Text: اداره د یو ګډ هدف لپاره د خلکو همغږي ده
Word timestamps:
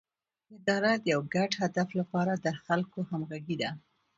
اداره 0.55 0.91
د 1.03 1.05
یو 1.13 1.21
ګډ 1.35 1.51
هدف 1.63 1.89
لپاره 1.99 2.33
د 2.45 2.47
خلکو 2.63 2.99
همغږي 3.09 3.55
ده 3.61 3.69